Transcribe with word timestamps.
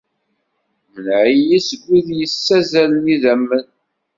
Mneɛ-iyi 0.93 1.59
seg 1.67 1.81
wid 1.87 2.07
yessazzalen 2.19 3.05
idammen. 3.15 3.65